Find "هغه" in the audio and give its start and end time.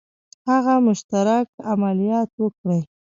0.49-0.73